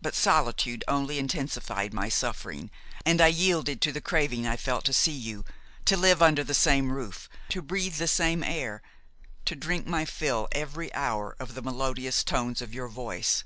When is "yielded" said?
3.26-3.80